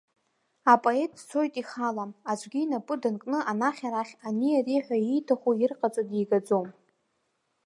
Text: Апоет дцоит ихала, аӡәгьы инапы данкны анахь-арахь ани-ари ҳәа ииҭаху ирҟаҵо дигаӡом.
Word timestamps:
Апоет 0.73 1.11
дцоит 1.15 1.53
ихала, 1.61 2.05
аӡәгьы 2.31 2.59
инапы 2.63 2.95
данкны 3.01 3.39
анахь-арахь 3.51 4.13
ани-ари 4.27 4.83
ҳәа 4.85 4.97
ииҭаху 4.99 5.51
ирҟаҵо 5.63 6.03
дигаӡом. 6.09 6.67